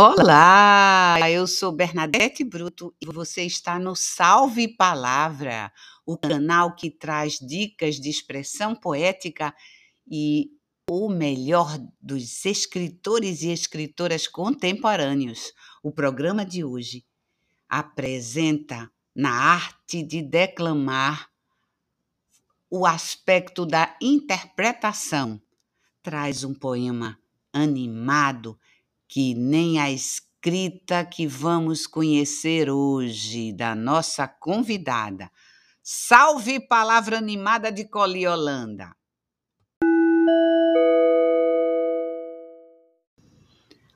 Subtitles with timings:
[0.00, 5.72] Olá, eu sou Bernadette Bruto e você está no Salve Palavra,
[6.06, 9.52] o canal que traz dicas de expressão poética
[10.08, 10.52] e
[10.88, 15.52] o melhor dos escritores e escritoras contemporâneos.
[15.82, 17.04] O programa de hoje
[17.68, 21.28] apresenta na arte de declamar
[22.70, 25.42] o aspecto da interpretação.
[26.04, 27.18] Traz um poema
[27.52, 28.56] animado
[29.08, 35.32] que nem a escrita que vamos conhecer hoje da nossa convidada.
[35.82, 38.94] Salve palavra animada de Coliolanda.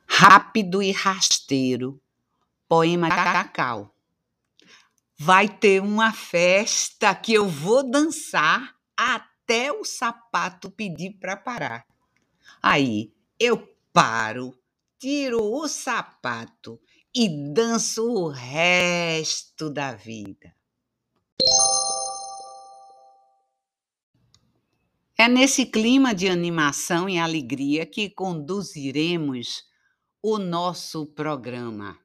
[0.08, 2.00] Rápido e rasteiro,
[2.66, 3.94] poema Cacau.
[5.18, 11.84] Vai ter uma festa que eu vou dançar até o sapato pedir para parar.
[12.62, 13.58] Aí eu
[13.92, 14.56] paro
[15.02, 16.80] tiro o sapato
[17.12, 20.54] e danço o resto da vida.
[25.18, 29.64] É nesse clima de animação e alegria que conduziremos
[30.22, 31.98] o nosso programa.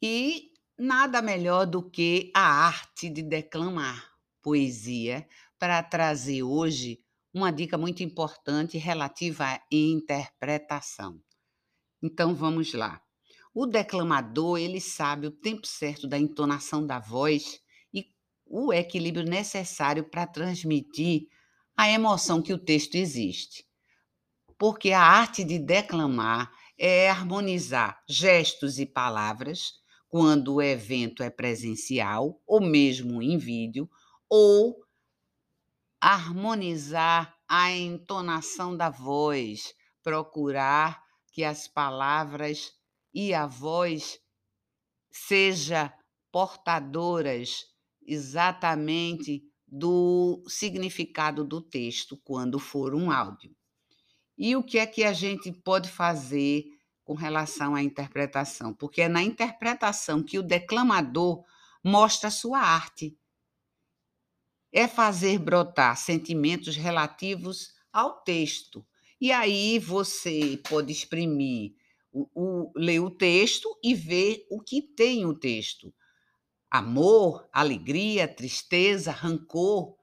[0.00, 4.08] E nada melhor do que a arte de declamar
[4.40, 5.26] poesia
[5.58, 7.00] para trazer hoje
[7.34, 11.20] uma dica muito importante relativa à interpretação.
[12.02, 13.02] Então vamos lá.
[13.54, 17.60] O declamador, ele sabe o tempo certo da entonação da voz
[17.92, 18.06] e
[18.46, 21.26] o equilíbrio necessário para transmitir
[21.76, 23.66] a emoção que o texto existe.
[24.58, 29.74] Porque a arte de declamar é harmonizar gestos e palavras
[30.08, 33.88] quando o evento é presencial ou mesmo em vídeo,
[34.28, 34.84] ou
[36.00, 41.02] harmonizar a entonação da voz, procurar
[41.38, 42.72] que as palavras
[43.14, 44.18] e a voz
[45.08, 45.94] seja
[46.32, 47.64] portadoras
[48.04, 53.54] exatamente do significado do texto quando for um áudio.
[54.36, 56.64] E o que é que a gente pode fazer
[57.04, 58.74] com relação à interpretação?
[58.74, 61.44] Porque é na interpretação que o declamador
[61.84, 63.16] mostra sua arte.
[64.72, 68.84] É fazer brotar sentimentos relativos ao texto,
[69.20, 71.72] e aí você pode exprimir,
[72.12, 75.92] o, o, ler o texto e ver o que tem o texto.
[76.70, 79.96] Amor, alegria, tristeza, rancor,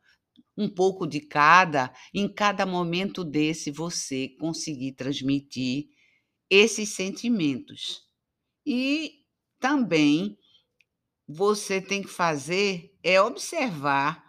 [0.57, 5.87] um pouco de cada, em cada momento desse você conseguir transmitir
[6.49, 8.01] esses sentimentos.
[8.65, 9.25] E
[9.59, 10.37] também
[11.27, 14.25] você tem que fazer é observar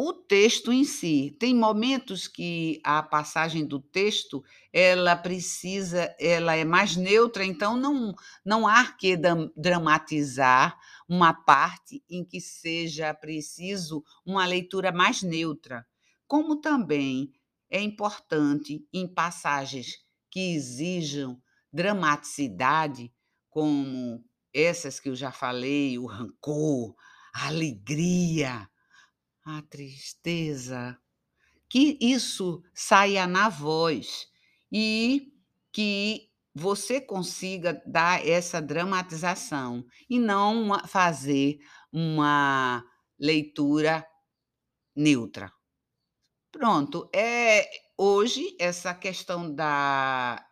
[0.00, 1.36] o texto em si.
[1.40, 8.14] Tem momentos que a passagem do texto ela precisa, ela é mais neutra, então não,
[8.44, 9.16] não há que
[9.56, 10.78] dramatizar
[11.08, 15.84] uma parte em que seja preciso uma leitura mais neutra.
[16.28, 17.32] Como também
[17.68, 19.96] é importante em passagens
[20.30, 21.42] que exijam
[21.72, 23.12] dramaticidade,
[23.50, 26.94] como essas que eu já falei, o rancor,
[27.34, 28.68] a alegria,
[29.48, 30.98] a tristeza,
[31.70, 34.28] que isso saia na voz
[34.70, 35.32] e
[35.72, 41.58] que você consiga dar essa dramatização e não fazer
[41.90, 42.84] uma
[43.18, 44.06] leitura
[44.94, 45.50] neutra.
[46.52, 50.46] Pronto, é hoje essa questão da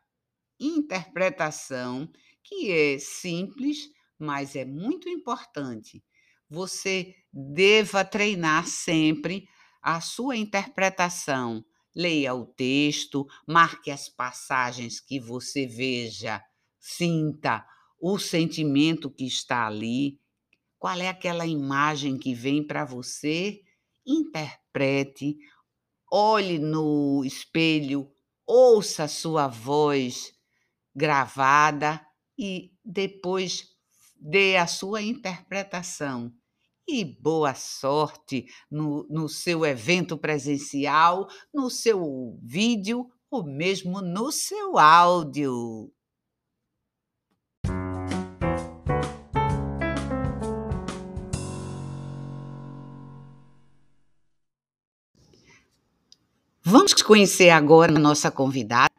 [0.58, 2.10] interpretação
[2.42, 6.02] que é simples, mas é muito importante
[6.48, 9.46] você deva treinar sempre
[9.82, 11.64] a sua interpretação.
[11.94, 16.42] Leia o texto, marque as passagens que você veja,
[16.78, 17.66] sinta
[18.00, 20.20] o sentimento que está ali,
[20.78, 23.60] qual é aquela imagem que vem para você,
[24.06, 25.36] interprete,
[26.12, 28.12] olhe no espelho,
[28.46, 30.32] ouça a sua voz
[30.94, 32.04] gravada
[32.38, 33.75] e depois
[34.20, 36.32] dê a sua interpretação.
[36.88, 44.78] E boa sorte no, no seu evento presencial, no seu vídeo ou mesmo no seu
[44.78, 45.90] áudio.
[56.68, 58.92] Vamos conhecer agora a nossa convidada.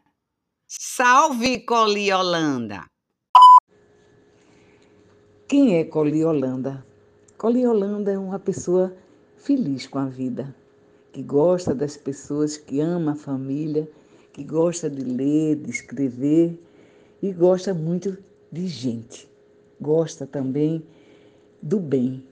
[0.67, 2.85] Salve, Coliolanda!
[5.47, 6.85] Quem é Coliolanda?
[7.37, 8.93] Coliolanda é uma pessoa
[9.37, 10.53] feliz com a vida,
[11.13, 13.89] que gosta das pessoas, que ama a família,
[14.33, 16.59] que gosta de ler, de escrever
[17.21, 18.17] e gosta muito
[18.51, 19.25] de gente.
[19.79, 20.83] Gosta também
[21.61, 22.25] do bem,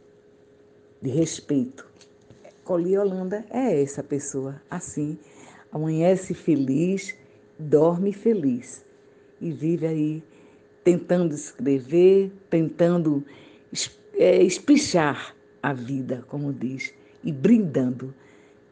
[1.01, 1.87] de respeito.
[2.65, 5.17] Coli Holanda é essa pessoa, assim,
[5.71, 7.15] amanhece feliz,
[7.57, 8.83] dorme feliz
[9.39, 10.23] e vive aí
[10.85, 13.25] tentando escrever, tentando
[14.13, 16.93] é, espichar a vida, como diz,
[17.23, 18.13] e brindando.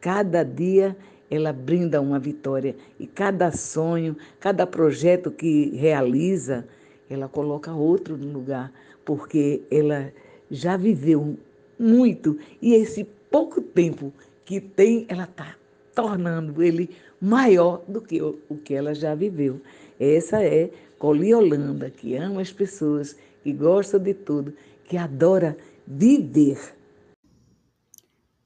[0.00, 0.96] Cada dia
[1.28, 6.64] ela brinda uma vitória e cada sonho, cada projeto que realiza,
[7.10, 8.72] ela coloca outro no lugar,
[9.04, 10.12] porque ela
[10.48, 11.36] já viveu
[11.76, 14.12] muito e esse pouco tempo
[14.44, 15.56] que tem, ela está
[15.92, 16.90] tornando ele
[17.20, 19.60] maior do que o, o que ela já viveu.
[19.98, 20.70] Essa é
[21.04, 24.56] Coli Holanda, que ama as pessoas, que gosta de tudo,
[24.88, 25.54] que adora
[25.86, 26.74] viver.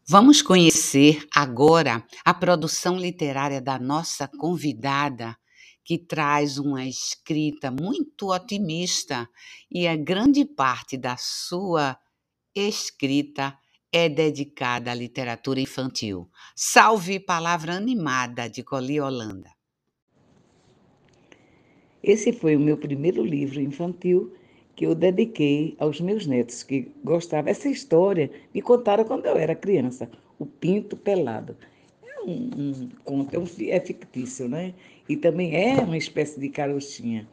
[0.04, 5.36] Vamos conhecer agora a produção literária da nossa convidada,
[5.84, 9.28] que traz uma escrita muito otimista
[9.70, 11.96] e a grande parte da sua
[12.52, 13.56] escrita
[13.92, 16.28] é dedicada à literatura infantil.
[16.56, 19.57] Salve Palavra Animada de Coli Holanda.
[22.08, 24.32] Esse foi o meu primeiro livro infantil
[24.74, 27.50] que eu dediquei aos meus netos, que gostavam.
[27.50, 30.08] Essa história me contaram quando eu era criança,
[30.38, 31.54] O Pinto Pelado.
[32.02, 34.72] É um, um conto, é, um, é fictício, né?
[35.06, 37.28] E também é uma espécie de carochinha.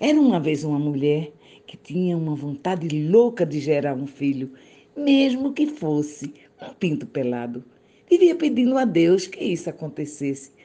[0.00, 1.30] Era uma vez uma mulher
[1.64, 4.50] que tinha uma vontade louca de gerar um filho,
[4.96, 7.62] mesmo que fosse um pinto pelado.
[8.10, 10.55] Vivia pedindo a Deus que isso acontecesse.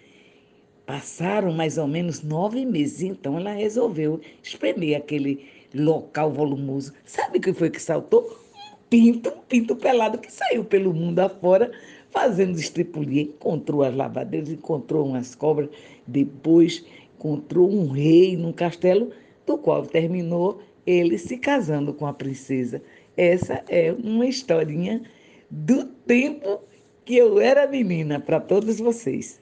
[0.86, 6.94] Passaram mais ou menos nove meses, então ela resolveu espremer aquele local volumoso.
[7.06, 8.24] Sabe o que foi que saltou?
[8.24, 11.72] Um pinto, um pinto pelado que saiu pelo mundo afora
[12.10, 13.22] fazendo estripulia.
[13.24, 15.70] Encontrou as lavadeiras, encontrou umas cobras,
[16.06, 16.84] depois
[17.16, 19.12] encontrou um rei num castelo,
[19.46, 22.82] do qual terminou ele se casando com a princesa.
[23.16, 25.02] Essa é uma historinha
[25.50, 26.62] do tempo
[27.06, 29.41] que eu era menina para todos vocês.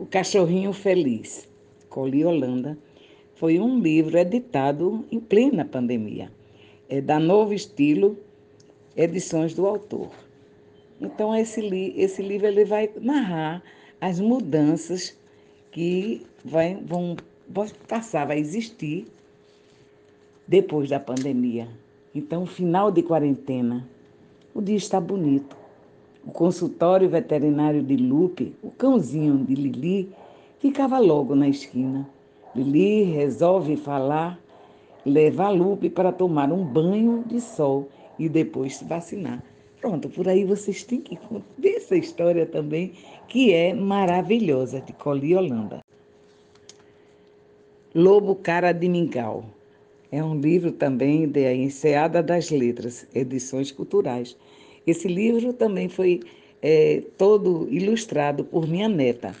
[0.00, 1.46] O Cachorrinho Feliz,
[1.90, 2.78] Coli Holanda,
[3.34, 6.32] foi um livro editado em plena pandemia.
[6.88, 8.18] É da Novo Estilo,
[8.96, 10.08] edições do autor.
[10.98, 13.62] Então, esse, li esse livro ele vai narrar
[14.00, 15.14] as mudanças
[15.70, 17.14] que vai, vão,
[17.46, 19.06] vão passar, vai existir
[20.48, 21.68] depois da pandemia.
[22.14, 23.86] Então, final de quarentena.
[24.54, 25.59] O dia está bonito.
[26.26, 30.12] O consultório veterinário de Lupe, o cãozinho de Lili,
[30.58, 32.08] ficava logo na esquina.
[32.54, 34.38] Lili resolve falar,
[35.04, 37.88] levar Lupe para tomar um banho de sol
[38.18, 39.42] e depois se vacinar.
[39.80, 41.18] Pronto, por aí vocês têm que
[41.56, 42.92] ver essa história também,
[43.26, 45.80] que é maravilhosa, de Coli Holanda.
[47.94, 49.44] Lobo Cara de Mingau.
[50.12, 54.36] É um livro também da Enseada das Letras, Edições Culturais.
[54.86, 56.20] Esse livro também foi
[56.62, 59.34] é, todo ilustrado por minha neta.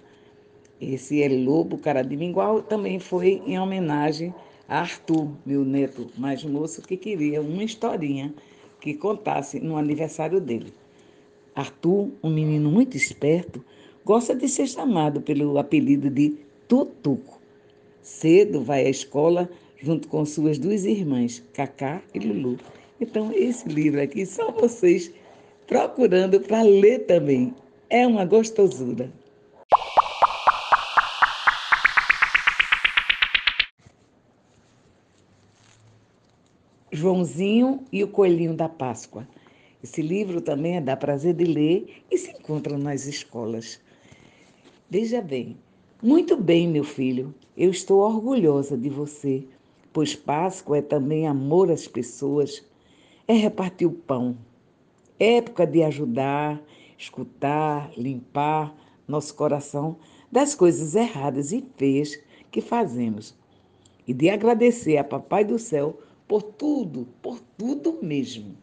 [0.80, 4.34] Esse é Lobo Cara de Mingual também foi em homenagem
[4.68, 8.32] a Arthur, meu neto mais moço, que queria uma historinha
[8.80, 10.72] que contasse no aniversário dele.
[11.54, 13.62] Arthur, um menino muito esperto,
[14.04, 16.36] gosta de ser chamado pelo apelido de
[16.68, 17.40] Tutuco.
[18.00, 19.50] Cedo vai à escola
[19.82, 22.58] junto com suas duas irmãs, Cacá e Lulu.
[23.00, 25.12] Então, esse livro aqui, só vocês
[25.70, 27.54] procurando para ler também.
[27.88, 29.10] É uma gostosura.
[36.92, 39.26] Joãozinho e o Coelhinho da Páscoa.
[39.82, 43.80] Esse livro também é dá prazer de ler e se encontra nas escolas.
[44.90, 45.56] Veja bem,
[46.02, 49.46] muito bem, meu filho, eu estou orgulhosa de você
[49.92, 52.64] pois Páscoa é também amor às pessoas,
[53.26, 54.36] é repartir o pão,
[55.20, 56.60] época de ajudar,
[56.96, 58.74] escutar, limpar
[59.06, 59.98] nosso coração
[60.32, 62.18] das coisas erradas e feias
[62.50, 63.38] que fazemos
[64.08, 68.56] e de agradecer a Papai do Céu por tudo, por tudo mesmo.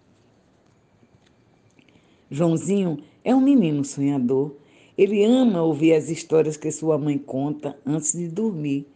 [2.30, 4.56] Joãozinho é um menino sonhador.
[4.98, 8.88] Ele ama ouvir as histórias que sua mãe conta antes de dormir.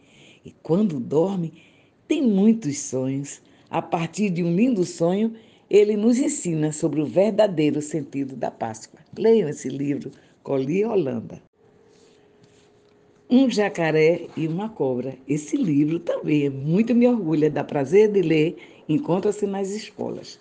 [0.44, 1.54] E quando dorme,
[2.08, 3.40] tem muitos sonhos.
[3.70, 5.34] A partir de um lindo sonho,
[5.72, 9.00] ele nos ensina sobre o verdadeiro sentido da Páscoa.
[9.16, 10.10] Leiam esse livro,
[10.42, 11.42] Coli Holanda.
[13.30, 15.16] Um jacaré e uma cobra.
[15.26, 20.38] Esse livro também é muito me orgulha, dá prazer de ler, encontra-se nas escolas.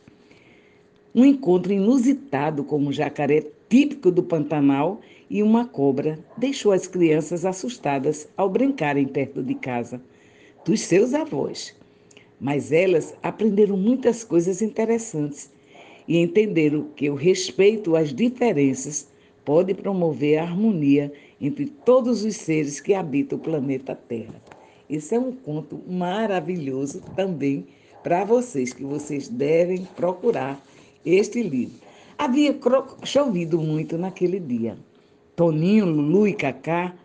[1.16, 7.46] Um encontro inusitado com um jacaré típico do Pantanal e uma cobra deixou as crianças
[7.46, 10.02] assustadas ao brincarem perto de casa.
[10.66, 11.74] dos seus avós.
[12.42, 15.52] Mas elas aprenderam muitas coisas interessantes
[16.08, 19.08] e entenderam que o respeito às diferenças
[19.46, 24.42] pode promover a harmonia entre todos os seres que habitam o planeta Terra.
[24.90, 27.68] Esse é um conto maravilhoso também
[28.02, 30.60] para vocês, que vocês devem procurar
[31.06, 31.76] este livro.
[32.18, 32.58] Havia
[33.04, 34.78] chovido muito naquele dia.
[35.36, 36.96] Toninho, Lulu e Cacá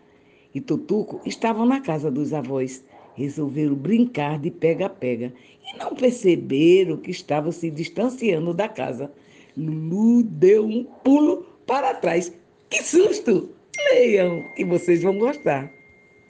[0.54, 2.82] e Tutuco estavam na casa dos avós.
[3.16, 5.32] Resolveram brincar de pega-pega
[5.64, 9.10] e não perceberam que estavam se distanciando da casa.
[9.56, 12.32] Lulu deu um pulo para trás.
[12.68, 13.50] Que susto!
[13.90, 15.72] Leiam, que vocês vão gostar.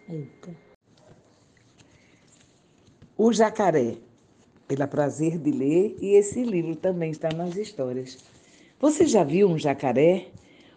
[0.09, 0.57] Eita.
[3.19, 3.97] O Jacaré,
[4.69, 8.19] pela prazer de ler, e esse livro também está nas histórias.
[8.79, 10.27] Você já viu um jacaré?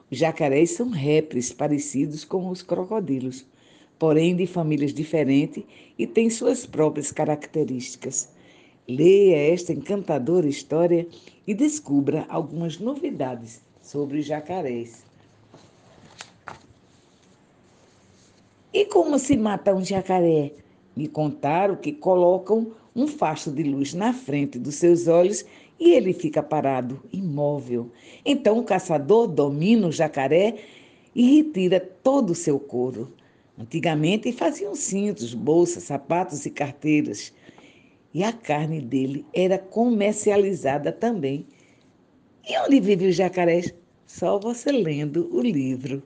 [0.09, 3.45] Os jacarés são répteis parecidos com os crocodilos,
[3.99, 5.63] porém de famílias diferentes
[5.97, 8.29] e têm suas próprias características.
[8.87, 11.05] Leia esta encantadora história
[11.45, 15.03] e descubra algumas novidades sobre jacarés.
[18.73, 20.53] E como se mata um jacaré?
[20.95, 25.45] Me contaram que colocam um facho de luz na frente dos seus olhos
[25.79, 27.91] e ele fica parado, imóvel.
[28.25, 30.55] Então o caçador domina o jacaré
[31.15, 33.11] e retira todo o seu couro.
[33.59, 37.33] Antigamente faziam cintos, bolsas, sapatos e carteiras.
[38.13, 41.45] E a carne dele era comercializada também.
[42.47, 43.61] E onde vive o jacaré?
[44.07, 46.01] Só você lendo o livro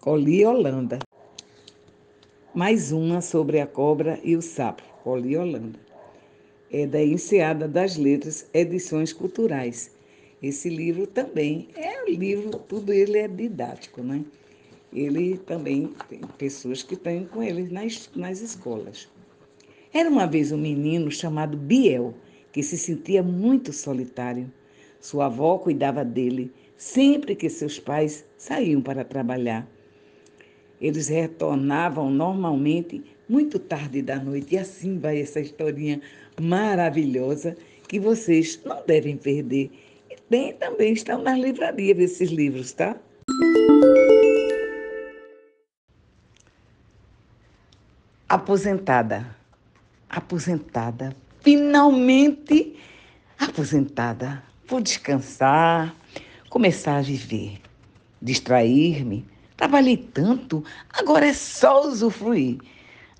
[0.00, 0.98] Coli Holanda.
[2.54, 5.88] Mais uma sobre a cobra e o sapo, Coli Holanda
[6.70, 9.90] é da Enseada das Letras, Edições Culturais.
[10.42, 14.24] Esse livro também é um livro, tudo ele é didático, né?
[14.92, 19.08] Ele também tem pessoas que estão com ele nas, nas escolas.
[19.92, 22.14] Era uma vez um menino chamado Biel,
[22.52, 24.50] que se sentia muito solitário.
[25.00, 29.68] Sua avó cuidava dele sempre que seus pais saíam para trabalhar.
[30.80, 36.00] Eles retornavam normalmente muito tarde da noite, e assim vai essa historinha
[36.40, 37.56] maravilhosa
[37.88, 39.70] que vocês não devem perder.
[40.10, 42.98] E tem, também estão nas livrarias esses livros, tá?
[48.28, 49.36] Aposentada.
[50.08, 51.16] Aposentada.
[51.40, 52.76] Finalmente
[53.38, 54.42] aposentada.
[54.66, 55.94] Vou descansar,
[56.50, 57.60] começar a viver,
[58.20, 59.24] distrair-me.
[59.56, 62.58] Trabalhei tanto, agora é só usufruir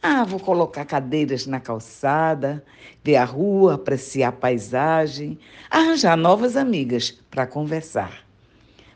[0.01, 2.65] ah, vou colocar cadeiras na calçada,
[3.03, 5.37] ver a rua, apreciar a paisagem,
[5.69, 8.25] arranjar novas amigas para conversar.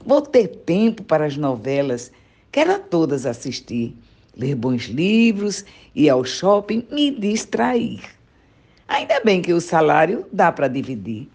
[0.05, 2.13] Vou ter tempo para as novelas,
[2.53, 3.97] quero a todas assistir,
[4.37, 8.01] ler bons livros, ir ao shopping, me distrair.
[8.89, 11.29] Ainda bem que o salário dá para dividir.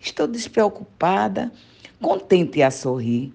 [0.00, 1.52] Estou despreocupada,
[2.00, 3.32] contente a sorrir.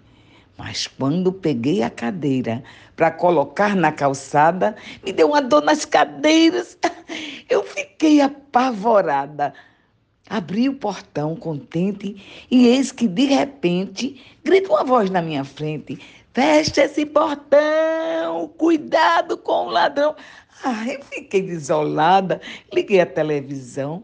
[0.57, 2.61] Mas quando peguei a cadeira
[2.95, 6.77] para colocar na calçada, me deu uma dor nas cadeiras.
[7.49, 9.53] Eu fiquei apavorada.
[10.29, 12.21] Abri o portão contente
[12.51, 15.97] e eis que de repente grita uma voz na minha frente:
[16.33, 18.47] Feche esse portão!
[18.57, 20.15] Cuidado com o ladrão!
[20.63, 22.39] Ah, eu fiquei desolada,
[22.71, 24.03] liguei a televisão.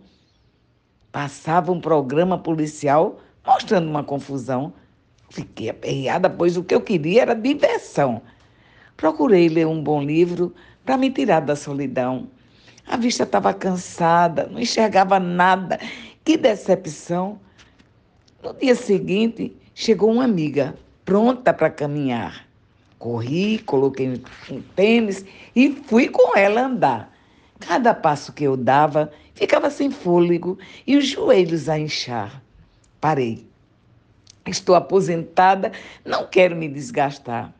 [1.11, 4.73] Passava um programa policial mostrando uma confusão.
[5.29, 8.21] Fiquei aperreada, pois o que eu queria era diversão.
[8.97, 10.53] Procurei ler um bom livro
[10.83, 12.27] para me tirar da solidão.
[12.87, 15.79] A vista estava cansada, não enxergava nada.
[16.23, 17.39] Que decepção!
[18.41, 22.45] No dia seguinte, chegou uma amiga, pronta para caminhar.
[22.97, 25.23] Corri, coloquei um tênis
[25.55, 27.13] e fui com ela andar.
[27.59, 32.41] Cada passo que eu dava, ficava sem fôlego e os joelhos a inchar.
[32.99, 33.47] Parei.
[34.45, 35.71] Estou aposentada,
[36.03, 37.53] não quero me desgastar.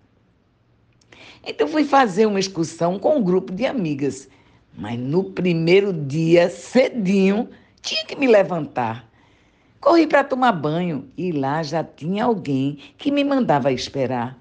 [1.45, 4.27] Então fui fazer uma excursão com um grupo de amigas.
[4.77, 7.49] Mas no primeiro dia, cedinho,
[7.81, 9.07] tinha que me levantar.
[9.85, 14.35] Corri para tomar banho e lá já tinha alguém que me mandava esperar.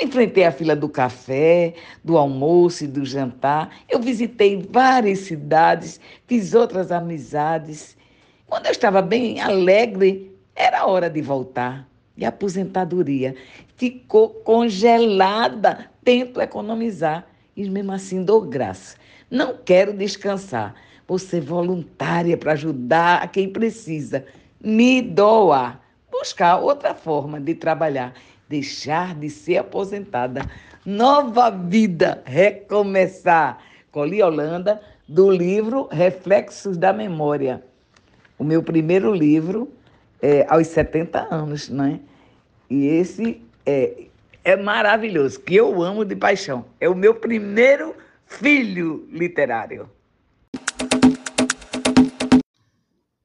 [0.00, 3.68] Eu enfrentei a fila do café, do almoço e do jantar.
[3.86, 7.98] Eu visitei várias cidades, fiz outras amizades.
[8.46, 11.86] Quando eu estava bem alegre, era hora de voltar.
[12.16, 13.34] E a aposentadoria
[13.76, 15.90] ficou congelada.
[16.02, 18.96] Tento economizar e mesmo assim dou graça.
[19.30, 20.74] Não quero descansar.
[21.06, 24.24] Vou ser voluntária para ajudar a quem precisa.
[24.60, 25.80] Me doar.
[26.10, 28.14] Buscar outra forma de trabalhar.
[28.48, 30.42] Deixar de ser aposentada.
[30.84, 32.22] Nova vida.
[32.24, 33.58] Recomeçar.
[33.90, 37.62] Coli Holanda, do livro Reflexos da Memória.
[38.38, 39.72] O meu primeiro livro
[40.20, 42.00] é, aos 70 anos, né?
[42.68, 44.04] E esse é,
[44.44, 46.64] é maravilhoso, que eu amo de paixão.
[46.80, 47.94] É o meu primeiro
[48.26, 49.88] filho literário.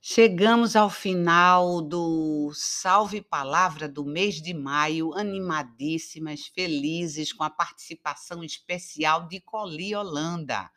[0.06, 8.44] Chegamos ao final do Salve Palavra do mês de maio, animadíssimas, felizes com a participação
[8.44, 10.70] especial de Coli Holanda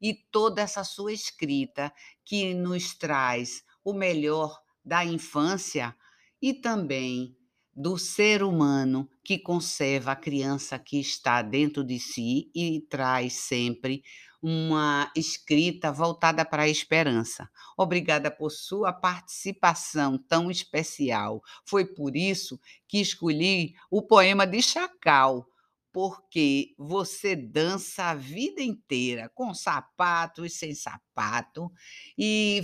[0.00, 5.96] e toda essa sua escrita que nos traz o melhor da infância
[6.42, 7.36] e também
[7.74, 14.02] do ser humano que conserva a criança que está dentro de si e traz sempre
[14.42, 17.48] uma escrita voltada para a esperança.
[17.78, 21.40] Obrigada por sua participação tão especial.
[21.64, 25.46] Foi por isso que escolhi o poema de Chacal,
[25.92, 31.70] porque você dança a vida inteira, com sapato e sem sapato,
[32.18, 32.62] e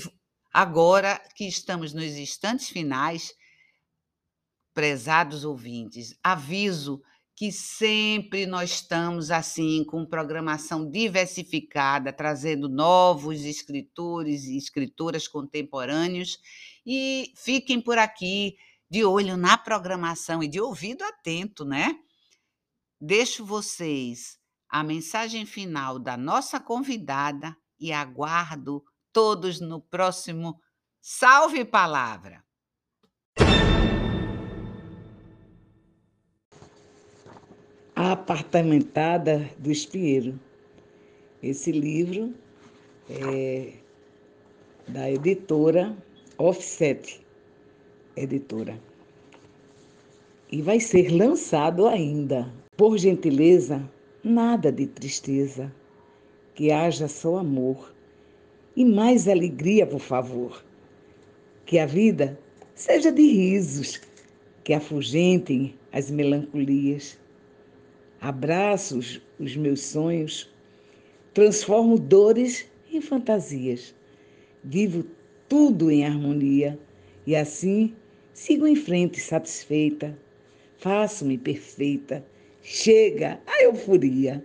[0.52, 3.34] agora que estamos nos instantes finais,
[4.78, 7.02] prezados ouvintes, aviso
[7.34, 16.38] que sempre nós estamos assim com programação diversificada, trazendo novos escritores e escritoras contemporâneos
[16.86, 18.54] e fiquem por aqui
[18.88, 21.98] de olho na programação e de ouvido atento, né?
[23.00, 30.56] Deixo vocês a mensagem final da nossa convidada e aguardo todos no próximo
[31.00, 32.44] Salve Palavra.
[38.00, 40.38] A Apartamentada do Espinheiro.
[41.42, 42.32] Esse livro
[43.10, 43.72] é
[44.86, 45.96] da editora
[46.38, 47.20] Offset,
[48.16, 48.80] editora.
[50.52, 52.48] E vai ser lançado ainda.
[52.76, 53.82] Por gentileza,
[54.22, 55.74] nada de tristeza,
[56.54, 57.92] que haja só amor
[58.76, 60.64] e mais alegria, por favor.
[61.66, 62.38] Que a vida
[62.76, 64.00] seja de risos,
[64.62, 67.18] que afugentem as melancolias
[68.20, 68.98] abraço
[69.38, 70.50] os meus sonhos,
[71.32, 73.94] transformo dores em fantasias.
[74.62, 75.04] Vivo
[75.48, 76.78] tudo em harmonia
[77.26, 77.94] e assim
[78.32, 80.16] sigo em frente satisfeita.
[80.78, 82.24] Faço-me perfeita.
[82.62, 84.44] Chega a euforia.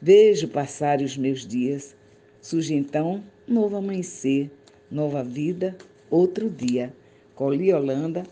[0.00, 1.96] Vejo passar os meus dias.
[2.40, 4.50] Surge então novo amanhecer,
[4.90, 5.76] nova vida,
[6.10, 6.94] outro dia.
[7.34, 8.22] Coli Holanda,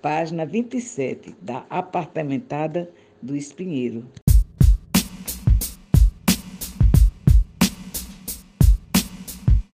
[0.00, 2.90] página 27 da Apartamentada
[3.22, 4.04] do Espinheiro.